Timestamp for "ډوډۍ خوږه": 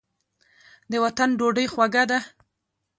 1.39-2.03